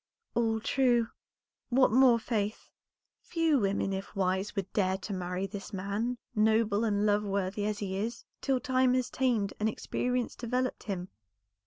"All 0.33 0.59
true; 0.59 1.09
what 1.69 1.91
more, 1.91 2.17
Faith?" 2.17 2.71
"Few 3.21 3.59
women, 3.59 3.93
if 3.93 4.15
wise, 4.15 4.55
would 4.55 4.73
dare 4.73 4.97
to 4.97 5.13
marry 5.13 5.45
this 5.45 5.71
man, 5.71 6.17
noble 6.33 6.83
and 6.83 7.05
love 7.05 7.23
worthy 7.23 7.67
as 7.67 7.77
he 7.77 7.97
is, 7.97 8.25
till 8.41 8.59
time 8.59 8.95
has 8.95 9.11
tamed 9.11 9.53
and 9.59 9.69
experience 9.69 10.35
developed 10.35 10.85
him. 10.85 11.09